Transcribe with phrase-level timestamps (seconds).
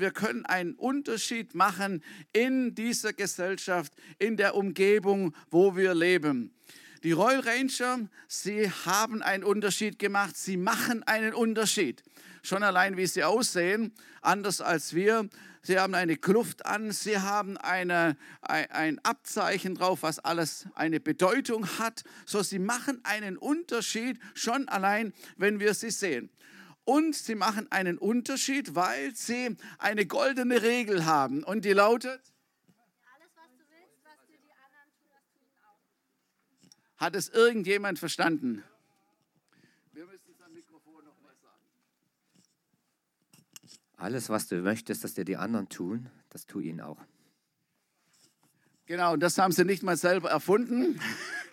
[0.00, 2.02] Wir können einen Unterschied machen
[2.32, 6.54] in dieser Gesellschaft, in der Umgebung, wo wir leben.
[7.02, 12.02] Die Royal Ranger, sie haben einen Unterschied gemacht, sie machen einen Unterschied.
[12.42, 13.92] Schon allein, wie sie aussehen,
[14.22, 15.28] anders als wir.
[15.62, 21.66] Sie haben eine Kluft an, sie haben eine, ein Abzeichen drauf, was alles eine Bedeutung
[21.78, 22.04] hat.
[22.24, 26.30] So, sie machen einen Unterschied schon allein, wenn wir sie sehen.
[26.90, 31.44] Und sie machen einen Unterschied, weil sie eine goldene Regel haben.
[31.44, 32.20] Und die lautet,
[36.96, 38.64] Hat es irgendjemand verstanden?
[39.92, 41.62] Wir müssen es am Mikrofon nochmal sagen.
[43.96, 46.98] Alles, was du möchtest, dass dir die anderen tun, das tu ihnen auch.
[48.90, 51.00] Genau, und das haben sie nicht mal selber erfunden,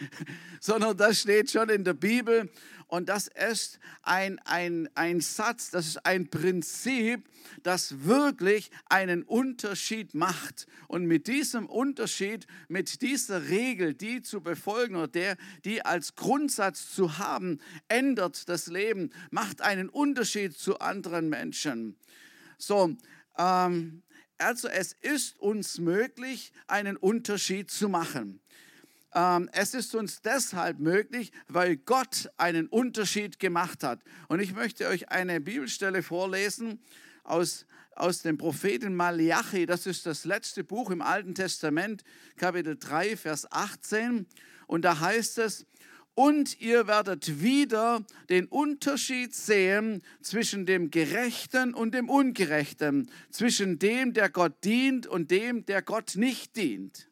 [0.60, 2.48] sondern das steht schon in der Bibel.
[2.86, 7.28] Und das ist ein, ein, ein Satz, das ist ein Prinzip,
[7.64, 10.68] das wirklich einen Unterschied macht.
[10.86, 16.94] Und mit diesem Unterschied, mit dieser Regel, die zu befolgen oder der, die als Grundsatz
[16.94, 21.96] zu haben, ändert das Leben, macht einen Unterschied zu anderen Menschen.
[22.58, 22.96] So,
[23.36, 24.03] ähm,
[24.38, 28.40] also es ist uns möglich, einen Unterschied zu machen.
[29.14, 34.00] Ähm, es ist uns deshalb möglich, weil Gott einen Unterschied gemacht hat.
[34.28, 36.80] Und ich möchte euch eine Bibelstelle vorlesen
[37.22, 39.66] aus, aus dem Propheten Malachi.
[39.66, 42.02] Das ist das letzte Buch im Alten Testament,
[42.36, 44.26] Kapitel 3, Vers 18.
[44.66, 45.66] Und da heißt es,
[46.14, 54.12] und ihr werdet wieder den Unterschied sehen zwischen dem Gerechten und dem Ungerechten, zwischen dem,
[54.12, 57.08] der Gott dient und dem, der Gott nicht dient.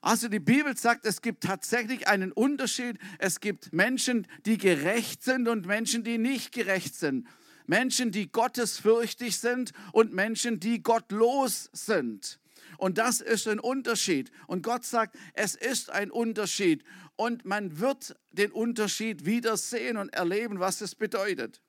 [0.00, 2.96] Also die Bibel sagt, es gibt tatsächlich einen Unterschied.
[3.18, 7.26] Es gibt Menschen, die gerecht sind und Menschen, die nicht gerecht sind.
[7.66, 12.38] Menschen, die gottesfürchtig sind und Menschen, die gottlos sind.
[12.78, 14.30] Und das ist ein Unterschied.
[14.46, 16.84] Und Gott sagt, es ist ein Unterschied.
[17.16, 21.60] Und man wird den Unterschied wieder sehen und erleben, was es bedeutet.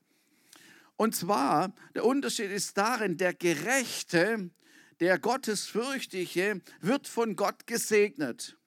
[0.98, 4.50] Und zwar, der Unterschied ist darin, der Gerechte
[5.00, 8.58] der Gottesfürchtige wird von Gott gesegnet.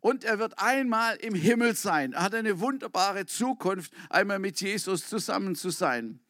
[0.00, 2.12] Und er wird einmal im Himmel sein.
[2.12, 6.20] Er hat eine wunderbare Zukunft, einmal mit Jesus zusammen zu sein.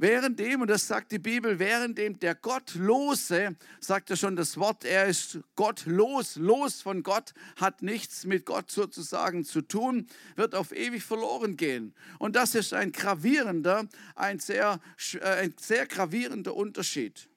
[0.00, 5.04] Währenddem, und das sagt die Bibel, währenddem der Gottlose, sagt er schon das Wort, er
[5.04, 10.06] ist gottlos, los von Gott, hat nichts mit Gott sozusagen zu tun,
[10.36, 11.94] wird auf ewig verloren gehen.
[12.18, 14.80] Und das ist ein gravierender, ein sehr,
[15.20, 17.28] äh, ein sehr gravierender Unterschied.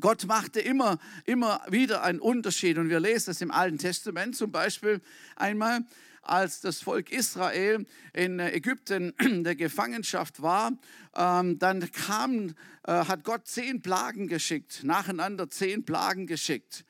[0.00, 4.50] Gott machte immer, immer wieder einen Unterschied und wir lesen das im Alten Testament zum
[4.50, 5.00] Beispiel
[5.36, 5.80] einmal,
[6.22, 10.72] als das Volk Israel in Ägypten der Gefangenschaft war,
[11.14, 16.84] ähm, dann kam, äh, hat Gott zehn Plagen geschickt, nacheinander zehn Plagen geschickt.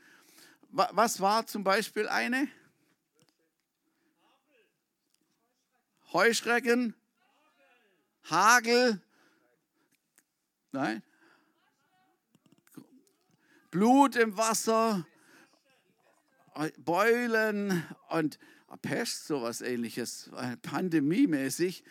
[0.70, 2.48] Was war zum Beispiel eine?
[6.12, 6.94] Heuschrecken,
[8.30, 9.00] Hagel,
[10.72, 11.02] nein,
[13.74, 15.04] Blut im Wasser,
[16.78, 18.38] Beulen und
[18.82, 20.30] Pest, sowas ähnliches,
[20.62, 21.82] pandemiemäßig.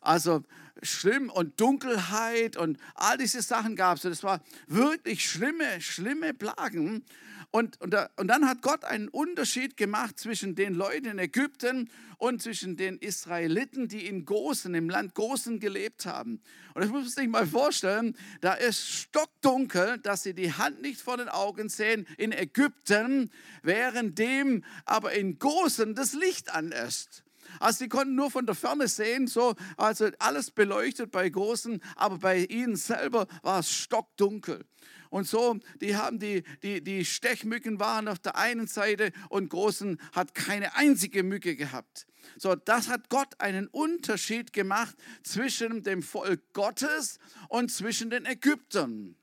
[0.00, 0.42] Also
[0.82, 4.02] schlimm und Dunkelheit und all diese Sachen gab es.
[4.02, 7.04] Das war wirklich schlimme, schlimme Plagen.
[7.50, 11.88] Und, und, da, und dann hat Gott einen Unterschied gemacht zwischen den Leuten in Ägypten
[12.18, 16.40] und zwischen den Israeliten, die in Gosen, im Land Gosen gelebt haben.
[16.74, 21.00] Und das muss man sich mal vorstellen, da ist stockdunkel, dass sie die Hand nicht
[21.00, 23.30] vor den Augen sehen in Ägypten,
[23.62, 27.23] währenddem aber in Gosen das Licht an ist.
[27.60, 32.18] Also sie konnten nur von der Ferne sehen, so, also alles beleuchtet bei Großen, aber
[32.18, 34.64] bei ihnen selber war es stockdunkel.
[35.10, 40.00] Und so, die haben die, die, die Stechmücken waren auf der einen Seite und Großen
[40.12, 42.06] hat keine einzige Mücke gehabt.
[42.36, 47.18] So, das hat Gott einen Unterschied gemacht zwischen dem Volk Gottes
[47.48, 49.16] und zwischen den Ägyptern.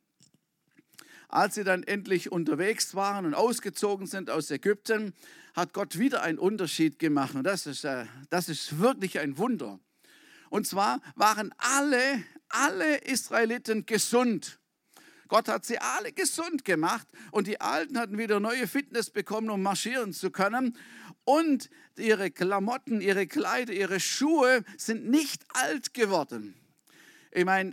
[1.31, 5.13] Als sie dann endlich unterwegs waren und ausgezogen sind aus Ägypten,
[5.55, 7.35] hat Gott wieder einen Unterschied gemacht.
[7.35, 9.79] Und das ist, äh, das ist wirklich ein Wunder.
[10.49, 14.59] Und zwar waren alle, alle Israeliten gesund.
[15.29, 19.61] Gott hat sie alle gesund gemacht und die Alten hatten wieder neue Fitness bekommen, um
[19.61, 20.77] marschieren zu können.
[21.23, 26.55] Und ihre Klamotten, ihre Kleider, ihre Schuhe sind nicht alt geworden.
[27.31, 27.71] Ich meine,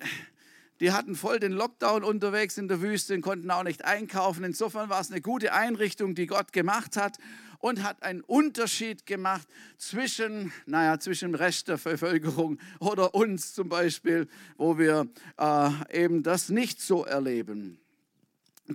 [0.80, 4.44] Die hatten voll den Lockdown unterwegs in der Wüste und konnten auch nicht einkaufen.
[4.44, 7.18] Insofern war es eine gute Einrichtung, die Gott gemacht hat
[7.58, 13.68] und hat einen Unterschied gemacht zwischen, naja, zwischen dem Rest der Bevölkerung oder uns zum
[13.68, 15.08] Beispiel, wo wir
[15.38, 17.80] äh, eben das nicht so erleben.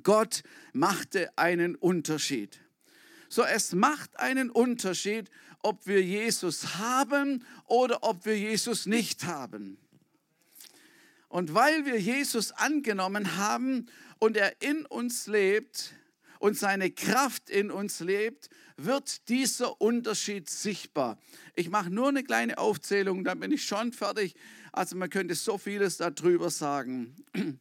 [0.02, 2.60] Gott machte einen Unterschied.
[3.30, 5.30] So, es macht einen Unterschied,
[5.62, 9.78] ob wir Jesus haben oder ob wir Jesus nicht haben.
[11.33, 13.88] Und weil wir Jesus angenommen haben
[14.19, 15.95] und er in uns lebt
[16.38, 21.18] und seine Kraft in uns lebt, wird dieser Unterschied sichtbar.
[21.56, 24.35] Ich mache nur eine kleine Aufzählung, dann bin ich schon fertig.
[24.74, 27.15] Also man könnte so vieles darüber sagen.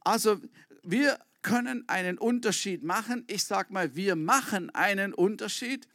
[0.00, 0.40] Also
[0.82, 3.24] wir können einen Unterschied machen.
[3.28, 5.86] Ich sage mal, wir machen einen Unterschied.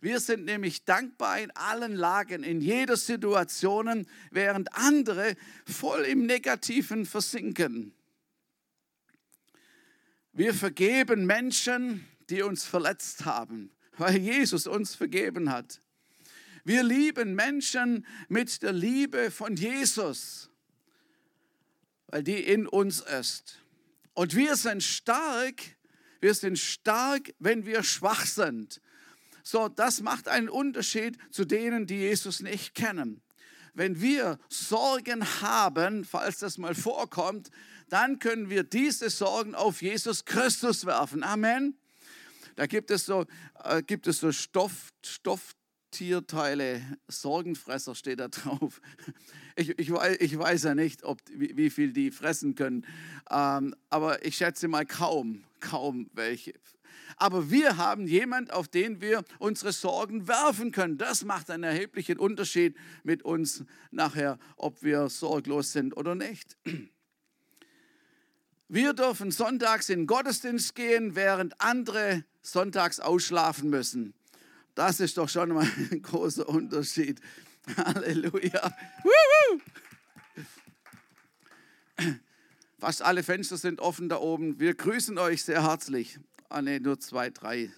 [0.00, 5.36] Wir sind nämlich dankbar in allen Lagen, in jeder Situation, während andere
[5.66, 7.92] voll im Negativen versinken.
[10.32, 15.80] Wir vergeben Menschen, die uns verletzt haben, weil Jesus uns vergeben hat.
[16.64, 20.48] Wir lieben Menschen mit der Liebe von Jesus,
[22.06, 23.58] weil die in uns ist.
[24.14, 25.62] Und wir sind stark,
[26.20, 28.80] wir sind stark, wenn wir schwach sind.
[29.42, 33.22] So, das macht einen Unterschied zu denen, die Jesus nicht kennen.
[33.74, 37.50] Wenn wir Sorgen haben, falls das mal vorkommt,
[37.88, 41.22] dann können wir diese Sorgen auf Jesus Christus werfen.
[41.22, 41.76] Amen.
[42.56, 43.26] Da gibt es so,
[43.64, 48.80] äh, gibt es so Stoff, Stofftierteile, Sorgenfresser steht da drauf.
[49.56, 52.86] Ich, ich, weiß, ich weiß ja nicht, ob, wie, wie viel die fressen können,
[53.30, 56.54] ähm, aber ich schätze mal kaum, kaum welche
[57.16, 60.98] aber wir haben jemand, auf den wir unsere Sorgen werfen können.
[60.98, 66.56] Das macht einen erheblichen Unterschied mit uns nachher, ob wir sorglos sind oder nicht.
[68.68, 74.14] Wir dürfen sonntags in den Gottesdienst gehen, während andere sonntags ausschlafen müssen.
[74.76, 77.20] Das ist doch schon mal ein großer Unterschied.
[77.76, 78.72] Halleluja.
[82.78, 84.58] Fast alle Fenster sind offen da oben.
[84.58, 86.18] Wir grüßen euch sehr herzlich.
[86.50, 87.70] Ah ne, nur zwei, drei.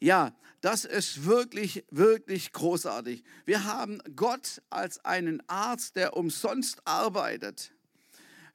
[0.00, 3.22] Ja, das ist wirklich, wirklich großartig.
[3.44, 7.72] Wir haben Gott als einen Arzt, der umsonst arbeitet.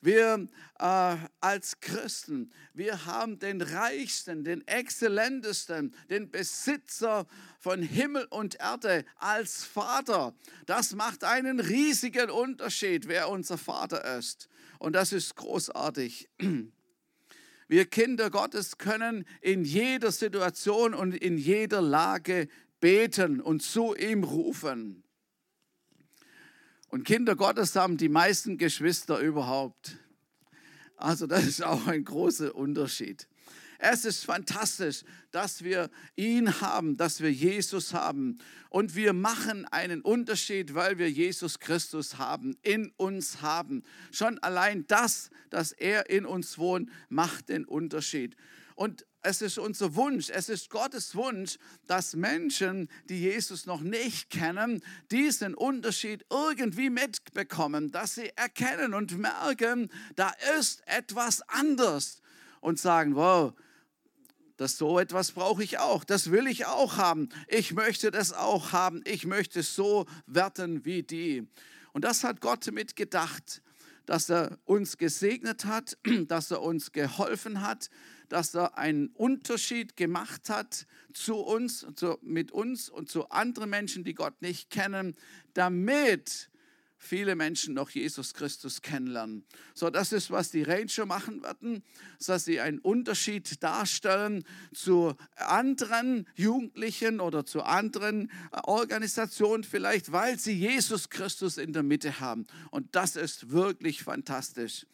[0.01, 0.47] Wir
[0.79, 7.27] äh, als Christen, wir haben den reichsten, den exzellentesten, den Besitzer
[7.59, 10.33] von Himmel und Erde als Vater.
[10.65, 14.49] Das macht einen riesigen Unterschied, wer unser Vater ist.
[14.79, 16.29] Und das ist großartig.
[17.69, 22.47] Wir Kinder Gottes können in jeder Situation und in jeder Lage
[22.79, 25.03] beten und zu ihm rufen.
[26.87, 29.99] Und Kinder Gottes haben die meisten Geschwister überhaupt.
[30.95, 33.27] Also das ist auch ein großer Unterschied.
[33.81, 38.37] Es ist fantastisch, dass wir ihn haben, dass wir Jesus haben.
[38.69, 43.83] Und wir machen einen Unterschied, weil wir Jesus Christus haben, in uns haben.
[44.11, 48.35] Schon allein das, dass er in uns wohnt, macht den Unterschied.
[48.75, 54.29] Und es ist unser Wunsch, es ist Gottes Wunsch, dass Menschen, die Jesus noch nicht
[54.29, 62.21] kennen, diesen Unterschied irgendwie mitbekommen, dass sie erkennen und merken, da ist etwas anders
[62.61, 63.53] und sagen, wow,
[64.59, 67.29] das so etwas brauche ich auch, das will ich auch haben.
[67.47, 69.01] Ich möchte das auch haben.
[69.05, 71.47] Ich möchte so werden wie die.
[71.93, 73.61] Und das hat Gott mitgedacht,
[74.05, 75.97] dass er uns gesegnet hat,
[76.27, 77.89] dass er uns geholfen hat,
[78.27, 84.03] dass er einen Unterschied gemacht hat zu uns, zu, mit uns und zu anderen Menschen,
[84.03, 85.15] die Gott nicht kennen,
[85.53, 86.48] damit
[86.99, 89.45] viele Menschen noch Jesus Christus kennenlernen.
[89.73, 91.81] So, das ist, was die Ranger machen werden,
[92.23, 100.37] dass sie einen Unterschied darstellen zu anderen Jugendlichen oder zu anderen äh, Organisationen vielleicht, weil
[100.37, 102.45] sie Jesus Christus in der Mitte haben.
[102.69, 104.85] Und das ist wirklich fantastisch.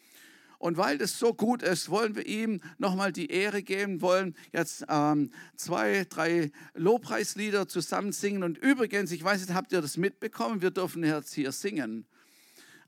[0.58, 4.84] Und weil das so gut ist, wollen wir ihm nochmal die Ehre geben, wollen jetzt
[4.88, 8.42] ähm, zwei, drei Lobpreislieder zusammen singen.
[8.42, 10.62] Und übrigens, ich weiß nicht, habt ihr das mitbekommen?
[10.62, 12.06] Wir dürfen jetzt hier singen.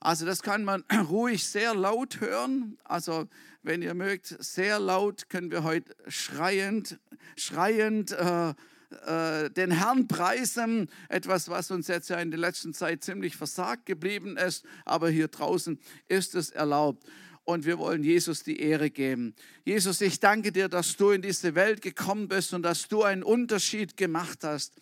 [0.01, 2.79] Also das kann man ruhig sehr laut hören.
[2.85, 3.29] Also
[3.63, 6.99] wenn ihr mögt, sehr laut können wir heute schreiend,
[7.37, 8.55] schreiend äh,
[9.07, 10.89] äh, den Herrn preisen.
[11.09, 14.65] Etwas, was uns jetzt ja in der letzten Zeit ziemlich versagt geblieben ist.
[14.85, 17.05] Aber hier draußen ist es erlaubt
[17.49, 19.35] und wir wollen Jesus die Ehre geben.
[19.65, 23.23] Jesus, ich danke dir, dass du in diese Welt gekommen bist und dass du einen
[23.23, 24.75] Unterschied gemacht hast.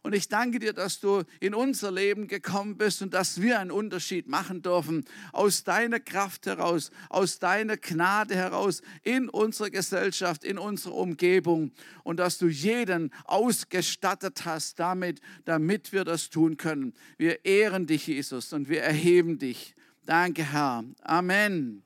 [0.00, 3.70] Und ich danke dir, dass du in unser Leben gekommen bist und dass wir einen
[3.70, 5.04] Unterschied machen dürfen.
[5.32, 11.72] Aus deiner Kraft heraus, aus deiner Gnade heraus, in unserer Gesellschaft, in unserer Umgebung.
[12.04, 16.94] Und dass du jeden ausgestattet hast damit, damit wir das tun können.
[17.18, 19.74] Wir ehren dich, Jesus, und wir erheben dich.
[20.06, 20.84] Danke, Herr.
[21.02, 21.83] Amen.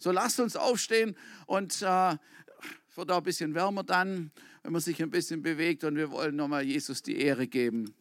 [0.00, 1.14] So lasst uns aufstehen
[1.46, 2.16] und äh,
[2.94, 4.30] wird auch ein bisschen wärmer dann,
[4.62, 7.94] wenn man sich ein bisschen bewegt und wir wollen nochmal Jesus die Ehre geben.